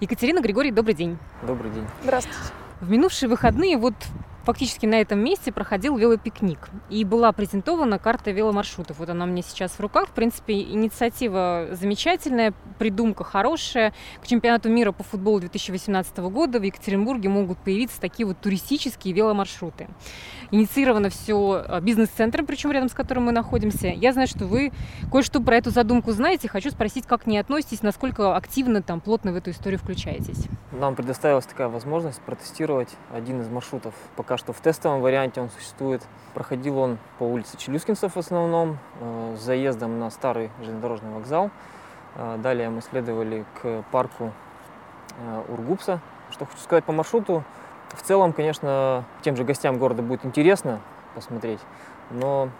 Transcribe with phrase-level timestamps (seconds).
[0.00, 1.16] Екатерина Григорий, добрый день.
[1.46, 1.86] Добрый день.
[2.02, 2.38] Здравствуйте.
[2.80, 3.94] В минувшие выходные вот
[4.46, 6.70] фактически на этом месте проходил велопикник.
[6.88, 9.00] И была презентована карта веломаршрутов.
[9.00, 10.08] Вот она у меня сейчас в руках.
[10.08, 13.92] В принципе, инициатива замечательная, придумка хорошая.
[14.22, 19.88] К чемпионату мира по футболу 2018 года в Екатеринбурге могут появиться такие вот туристические веломаршруты.
[20.52, 23.88] Инициировано все а, бизнес-центром, причем рядом с которым мы находимся.
[23.88, 24.72] Я знаю, что вы
[25.10, 26.48] кое-что про эту задумку знаете.
[26.48, 30.44] Хочу спросить, как к ней относитесь, насколько активно, там, плотно в эту историю включаетесь.
[30.70, 33.94] Нам предоставилась такая возможность протестировать один из маршрутов.
[34.14, 36.02] Пока что в тестовом варианте он существует.
[36.34, 41.50] Проходил он по улице Челюскинцев в основном, э, с заездом на старый железнодорожный вокзал.
[42.16, 44.32] Э, далее мы следовали к парку
[45.18, 46.00] э, Ургупса.
[46.30, 47.44] Что хочу сказать по маршруту,
[47.90, 50.80] в целом, конечно, тем же гостям города будет интересно
[51.14, 51.60] посмотреть,
[52.10, 52.50] но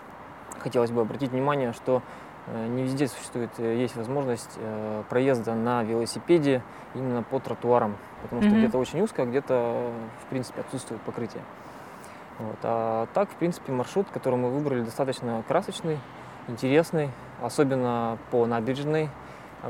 [0.60, 2.02] хотелось бы обратить внимание, что
[2.46, 6.62] не везде существует, э, есть возможность э, проезда на велосипеде
[6.94, 8.58] именно по тротуарам, потому что mm-hmm.
[8.58, 9.90] где-то очень узко, а где-то,
[10.24, 11.42] в принципе, отсутствует покрытие.
[12.38, 12.58] Вот.
[12.62, 15.98] А так, в принципе, маршрут, который мы выбрали, достаточно красочный,
[16.48, 17.10] интересный,
[17.42, 19.10] особенно по набережной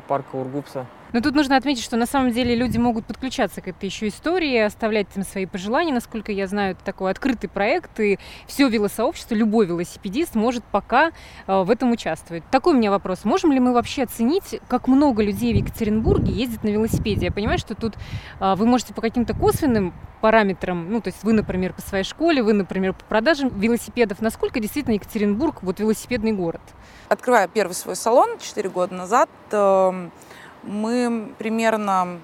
[0.09, 0.87] парка Ургупса.
[1.13, 4.59] Но тут нужно отметить, что на самом деле люди могут подключаться к этой еще истории,
[4.59, 5.93] оставлять там свои пожелания.
[5.93, 11.13] Насколько я знаю, это такой открытый проект, и все велосообщество, любой велосипедист может пока
[11.47, 12.45] э, в этом участвовать.
[12.51, 13.25] Такой у меня вопрос.
[13.25, 17.27] Можем ли мы вообще оценить, как много людей в Екатеринбурге ездит на велосипеде?
[17.27, 17.95] Я понимаю, что тут
[18.41, 22.43] э, вы можете по каким-то косвенным параметрам, ну, то есть вы, например, по своей школе,
[22.43, 26.63] вы, например, по продажам велосипедов, насколько действительно Екатеринбург вот велосипедный город?
[27.09, 30.09] Открывая первый свой салон 4 года назад, э
[30.67, 32.19] мы примерно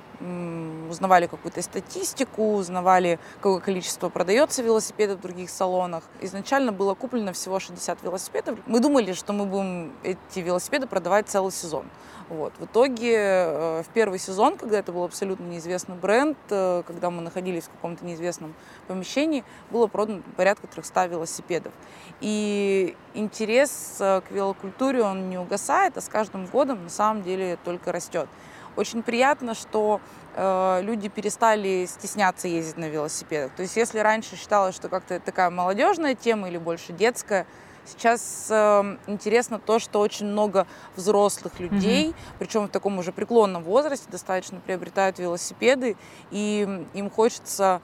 [0.89, 6.05] узнавали какую-то статистику, узнавали, какое количество продается велосипедов в других салонах.
[6.20, 8.59] Изначально было куплено всего 60 велосипедов.
[8.67, 11.87] Мы думали, что мы будем эти велосипеды продавать целый сезон.
[12.29, 12.55] Вот.
[12.59, 17.20] В итоге э, в первый сезон, когда это был абсолютно неизвестный бренд, э, когда мы
[17.20, 18.55] находились в каком-то неизвестном
[18.86, 21.74] помещении, было продано порядка 300 велосипедов.
[22.20, 27.58] И интерес э, к велокультуре, он не угасает, а с каждым годом на самом деле
[27.64, 28.29] только растет.
[28.77, 30.01] Очень приятно, что
[30.35, 33.53] э, люди перестали стесняться ездить на велосипедах.
[33.55, 37.47] То есть если раньше считалось, что как-то такая молодежная тема или больше детская,
[37.85, 42.35] Сейчас э, интересно то, что очень много взрослых людей, mm-hmm.
[42.39, 45.97] причем в таком уже преклонном возрасте, достаточно приобретают велосипеды,
[46.31, 47.83] и им хочется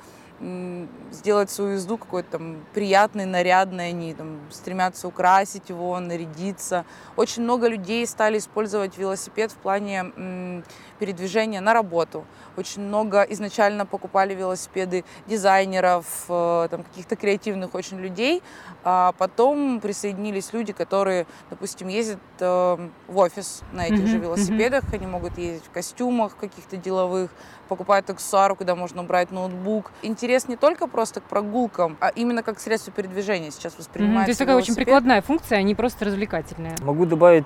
[1.11, 6.85] сделать свою езду какой-то там приятной, нарядной, они там стремятся украсить его, нарядиться.
[7.17, 10.63] Очень много людей стали использовать велосипед в плане
[10.99, 12.25] передвижения на работу.
[12.57, 18.43] Очень много изначально покупали велосипеды дизайнеров, э, там, каких-то креативных очень людей,
[18.85, 24.07] а потом присоединились люди, которые, допустим, ездят э, в офис на этих mm-hmm.
[24.07, 24.97] же велосипедах, mm-hmm.
[24.97, 27.31] они могут ездить в костюмах каких-то деловых,
[27.69, 29.93] покупают аксессуары, куда можно убрать ноутбук.
[30.03, 34.23] Интерес не только просто к прогулкам, а именно как средство передвижения сейчас воспринимается.
[34.23, 34.25] Mm-hmm.
[34.25, 34.77] То есть такая велосипед.
[34.77, 36.77] очень прикладная функция, а не просто развлекательная.
[36.81, 37.45] Могу добавить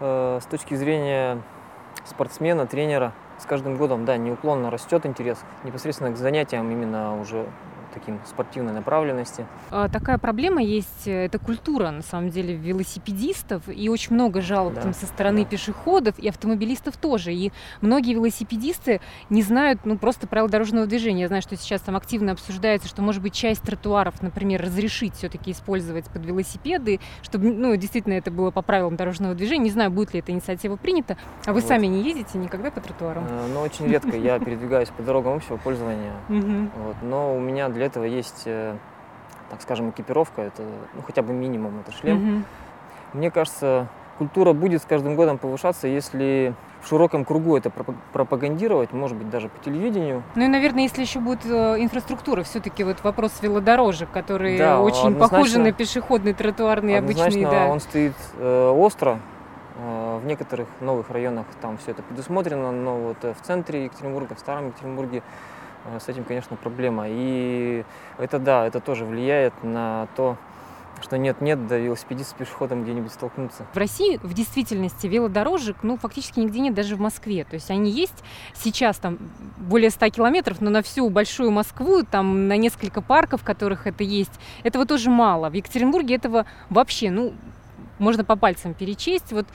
[0.00, 1.42] э, с точки зрения
[2.04, 3.12] спортсмена, тренера.
[3.38, 7.46] С каждым годом, да, неуклонно растет интерес непосредственно к занятиям именно уже
[7.92, 9.46] таким спортивной направленности.
[9.70, 14.74] А, такая проблема есть, э, это культура, на самом деле, велосипедистов, и очень много жалоб
[14.74, 15.50] да, там, со стороны да.
[15.50, 17.32] пешеходов и автомобилистов тоже.
[17.32, 21.22] И многие велосипедисты не знают, ну, просто правил дорожного движения.
[21.22, 25.52] Я знаю, что сейчас там активно обсуждается, что, может быть, часть тротуаров, например, разрешить все-таки
[25.52, 29.64] использовать под велосипеды, чтобы, ну, действительно это было по правилам дорожного движения.
[29.64, 31.16] Не знаю, будет ли эта инициатива принята.
[31.46, 31.68] А вы вот.
[31.68, 33.24] сами не ездите никогда по тротуарам?
[33.28, 36.12] Э, ну, очень редко я передвигаюсь по дорогам общего пользования.
[37.02, 38.76] Но у меня для этого есть, э,
[39.50, 40.62] так скажем, экипировка, это
[40.94, 42.18] ну, хотя бы минимум, это шлем.
[42.18, 42.42] Mm-hmm.
[43.14, 47.70] Мне кажется, культура будет с каждым годом повышаться, если в широком кругу это
[48.12, 50.22] пропагандировать, может быть, даже по телевидению.
[50.34, 55.14] Ну и, наверное, если еще будет э, инфраструктура, все-таки вот вопрос велодорожек, которые да, очень
[55.14, 57.48] похожи на пешеходные, тротуарные, обычные.
[57.48, 59.20] Да, он стоит э, остро.
[59.78, 64.38] Э, в некоторых новых районах там все это предусмотрено, но вот в центре Екатеринбурга, в
[64.38, 65.22] Старом Екатеринбурге
[65.98, 67.04] с этим, конечно, проблема.
[67.08, 67.84] И
[68.18, 70.36] это да, это тоже влияет на то,
[71.02, 73.64] что нет-нет, да велосипедист с пешеходом где-нибудь столкнуться.
[73.72, 77.44] В России в действительности велодорожек, ну, фактически нигде нет, даже в Москве.
[77.44, 78.22] То есть они есть
[78.54, 79.18] сейчас там
[79.56, 84.04] более 100 километров, но на всю большую Москву, там на несколько парков, в которых это
[84.04, 85.48] есть, этого тоже мало.
[85.48, 87.32] В Екатеринбурге этого вообще, ну,
[87.98, 89.32] можно по пальцам перечесть.
[89.32, 89.46] Вот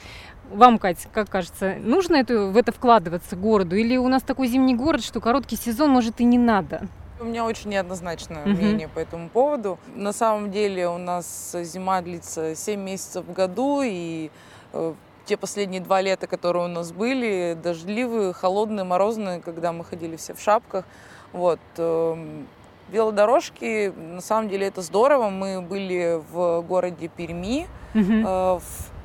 [0.50, 3.76] вам, Катя, как кажется, нужно это, в это вкладываться городу?
[3.76, 6.88] Или у нас такой зимний город, что короткий сезон, может, и не надо?
[7.18, 8.48] У меня очень неоднозначное uh-huh.
[8.48, 9.78] мнение по этому поводу.
[9.94, 14.30] На самом деле у нас зима длится 7 месяцев в году, и
[14.72, 14.94] э,
[15.24, 20.34] те последние два лета, которые у нас были, дождливые, холодные, морозные, когда мы ходили все
[20.34, 20.84] в шапках.
[21.32, 21.60] Вот.
[21.78, 22.46] Эм,
[22.90, 25.30] велодорожки, на самом деле это здорово.
[25.30, 28.60] Мы были в городе Перми mm-hmm.
[28.60, 28.95] в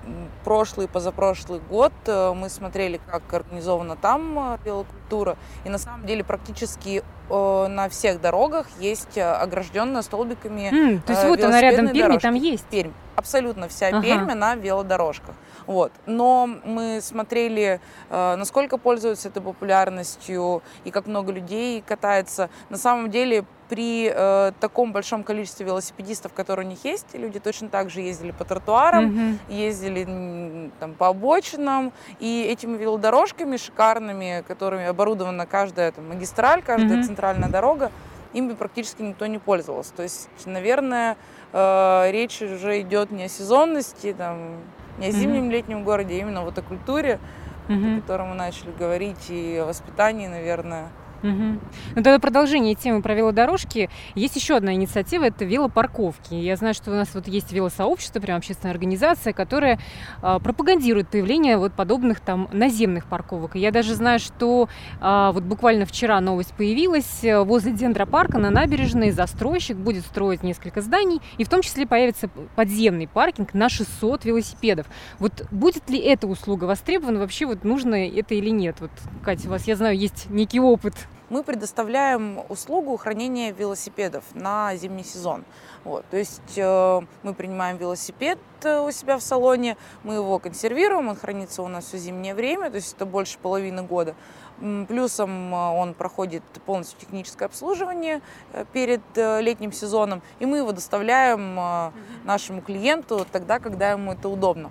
[0.43, 5.37] прошлый, позапрошлый год э, мы смотрели, как организована там э, велокультура.
[5.65, 11.41] И на самом деле практически на всех дорогах есть огражденная столбиками mm, То есть вот
[11.41, 12.65] она рядом Перми, там есть?
[12.65, 12.91] Пермь.
[13.21, 14.01] Абсолютно вся ага.
[14.01, 15.35] Пермь на велодорожках.
[15.67, 15.91] Вот.
[16.05, 17.79] Но мы смотрели,
[18.09, 22.49] насколько пользуются этой популярностью и как много людей катается.
[22.69, 27.69] На самом деле при э, таком большом количестве велосипедистов, которые у них есть, люди точно
[27.69, 29.53] так же ездили по тротуарам, mm-hmm.
[29.53, 37.03] ездили там, по обочинам, и этими велодорожками шикарными, которыми оборудована каждая там, магистраль, каждая mm-hmm.
[37.03, 37.91] центральная дорога,
[38.33, 39.93] ими практически никто не пользовался.
[39.93, 41.17] То есть, наверное,
[41.53, 44.61] э, речь уже идет не о сезонности, там,
[44.97, 45.51] не о зимнем mm-hmm.
[45.51, 47.19] летнем городе, а именно вот о культуре,
[47.67, 47.97] mm-hmm.
[47.97, 50.89] о которой мы начали говорить, и о воспитании, наверное.
[51.23, 51.59] Угу.
[51.95, 53.89] Ну, тогда продолжение темы про велодорожки.
[54.15, 56.33] Есть еще одна инициатива, это велопарковки.
[56.33, 59.79] Я знаю, что у нас вот есть велосообщество, прям общественная организация, которая
[60.21, 63.55] э, пропагандирует появление вот подобных там наземных парковок.
[63.55, 64.67] Я даже знаю, что
[64.99, 71.21] э, вот буквально вчера новость появилась, возле дендропарка на набережной застройщик будет строить несколько зданий,
[71.37, 74.87] и в том числе появится подземный паркинг на 600 велосипедов.
[75.19, 78.77] Вот будет ли эта услуга востребована, вообще вот нужно это или нет?
[78.79, 78.91] Вот,
[79.23, 80.95] Катя, у вас, я знаю, есть некий опыт
[81.31, 85.45] мы предоставляем услугу хранения велосипедов на зимний сезон.
[85.85, 91.07] Вот, то есть э, мы принимаем велосипед э, у себя в салоне, мы его консервируем,
[91.07, 94.13] он хранится у нас все зимнее время, то есть это больше половины года.
[94.59, 101.93] Плюсом э, он проходит полностью техническое обслуживание э, перед летним сезоном, и мы его доставляем
[102.25, 104.69] нашему клиенту тогда, когда ему это удобно.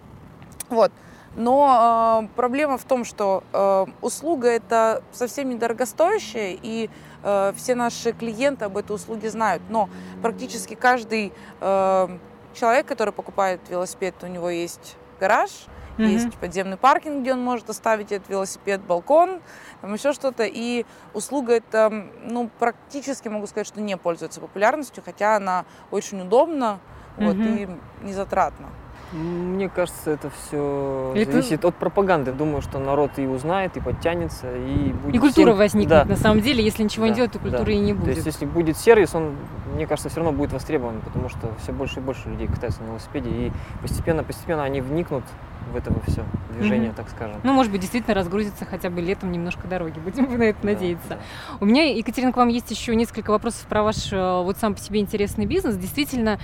[0.69, 0.93] Вот.
[1.37, 6.91] Но э, проблема в том, что э, услуга это совсем недорогостоящая, и
[7.23, 9.63] э, все наши клиенты об этой услуге знают.
[9.69, 9.89] Но
[10.23, 12.09] практически каждый э,
[12.55, 15.51] человек, который покупает велосипед, у него есть гараж,
[15.99, 16.07] mm-hmm.
[16.07, 19.41] есть подземный паркинг, где он может оставить этот велосипед, балкон,
[19.83, 20.45] там еще что-то.
[20.45, 20.85] И
[21.15, 26.81] услуга это, ну, практически могу сказать, что не пользуется популярностью, хотя она очень удобна
[27.17, 27.27] mm-hmm.
[27.27, 28.69] вот, и незатратна.
[29.13, 31.33] Мне кажется, это все это...
[31.33, 32.33] зависит от пропаганды.
[32.33, 35.15] Думаю, что народ и узнает, и подтянется, и будет.
[35.15, 35.59] И культура всем...
[35.59, 35.91] возникнет.
[35.91, 36.05] Да.
[36.05, 37.73] На самом деле, если ничего да, не делать, то культуры да.
[37.73, 38.05] и не будет.
[38.05, 39.35] То есть, если будет сервис, он,
[39.75, 42.89] мне кажется, все равно будет востребован, потому что все больше и больше людей катаются на
[42.89, 43.53] велосипеде, и
[43.83, 45.25] постепенно, постепенно они вникнут
[45.73, 46.25] в это все
[46.57, 46.97] движение, mm-hmm.
[46.97, 47.37] так скажем.
[47.43, 49.99] Ну, может быть, действительно разгрузится хотя бы летом немножко дороги.
[50.05, 51.09] Будем на это да, надеяться.
[51.09, 51.19] Да.
[51.61, 54.81] У меня, Екатерина, к вам есть еще несколько вопросов про ваш э, вот сам по
[54.81, 55.77] себе интересный бизнес.
[55.77, 56.39] Действительно,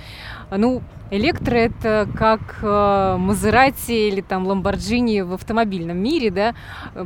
[0.49, 0.81] ну,
[1.11, 6.55] электро это как э, Мазерати или там Ламборджини в автомобильном мире, да,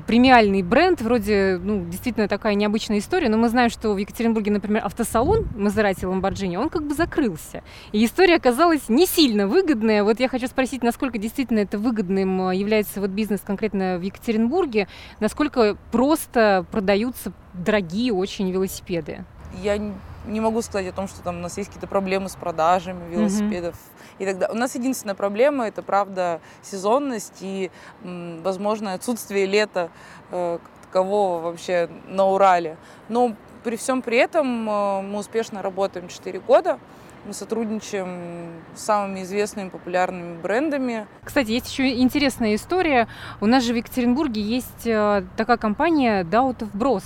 [0.08, 4.86] премиальный бренд, вроде, ну, действительно такая необычная история, но мы знаем, что в Екатеринбурге, например,
[4.86, 7.64] автосалон Мазерати Ламборджини, он как бы закрылся.
[7.92, 10.04] И история оказалась не сильно выгодная.
[10.04, 14.88] Вот я хочу спросить, насколько действительно это выгодным э, является вот бизнес конкретно в Екатеринбурге,
[15.20, 19.26] насколько просто продаются дорогие очень велосипеды?
[19.62, 19.78] Я
[20.26, 23.76] не могу сказать о том, что там у нас есть какие-то проблемы с продажами велосипедов
[23.76, 24.16] mm-hmm.
[24.20, 24.56] и так далее.
[24.56, 27.72] У нас единственная проблема это правда сезонность и,
[28.04, 29.90] возможно, отсутствие лета
[30.32, 32.78] э, такового вообще на Урале.
[33.10, 36.80] Но при всем при этом э, мы успешно работаем 4 года.
[37.26, 41.06] Мы сотрудничаем с самыми известными популярными брендами.
[41.24, 43.08] Кстати, есть еще интересная история.
[43.40, 47.04] У нас же в Екатеринбурге есть э, такая компания Doubt of Bros.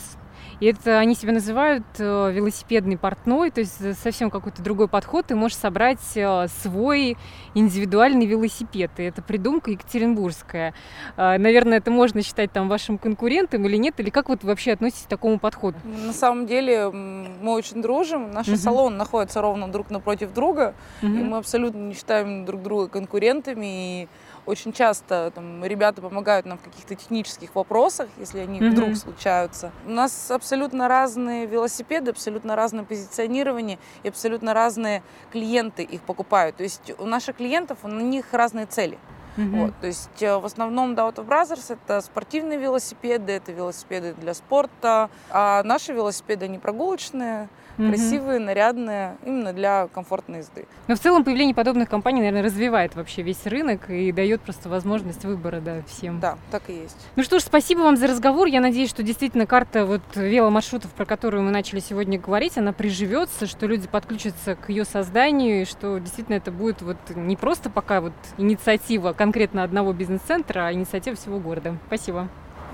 [0.59, 5.27] И это они себя называют э, велосипедный портной, то есть совсем какой-то другой подход.
[5.27, 7.17] Ты можешь собрать э, свой
[7.53, 8.91] индивидуальный велосипед.
[8.97, 10.73] И это придумка екатеринбургская.
[11.17, 13.99] Э, наверное, это можно считать там вашим конкурентом или нет?
[13.99, 15.77] Или как вот вообще относитесь к такому подходу?
[15.83, 18.31] На самом деле мы очень дружим.
[18.31, 18.57] Наши uh-huh.
[18.57, 20.73] салоны находятся ровно друг напротив друга.
[21.01, 21.07] Uh-huh.
[21.07, 24.03] И мы абсолютно не считаем друг друга конкурентами.
[24.03, 24.07] И
[24.45, 28.69] очень часто там, ребята помогают нам в каких-то технических вопросах, если они mm-hmm.
[28.69, 29.71] вдруг случаются.
[29.85, 36.57] У нас абсолютно разные велосипеды, абсолютно разное позиционирование и абсолютно разные клиенты их покупают.
[36.57, 38.97] То есть у наших клиентов, у них разные цели.
[39.37, 39.65] Mm-hmm.
[39.65, 44.33] Вот, то есть э, в основном Doubt of Brothers это спортивные велосипеды, это велосипеды для
[44.33, 47.89] спорта, а наши велосипеды не прогулочные, угу.
[47.89, 50.65] красивые, нарядные, именно для комфортной езды.
[50.87, 55.25] Но в целом появление подобных компаний, наверное, развивает вообще весь рынок и дает просто возможность
[55.25, 56.19] выбора да, всем.
[56.19, 56.97] Да, так и есть.
[57.15, 58.47] Ну что ж, спасибо вам за разговор.
[58.47, 63.47] Я надеюсь, что действительно карта вот веломаршрутов, про которую мы начали сегодня говорить, она приживется,
[63.47, 68.01] что люди подключатся к ее созданию, и что действительно это будет вот не просто пока
[68.01, 71.75] вот инициатива, конкретно одного бизнес-центра, а инициатива всего города.
[71.87, 72.27] Спасибо.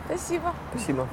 [0.08, 0.54] Спасибо.
[0.74, 1.08] Спасибо.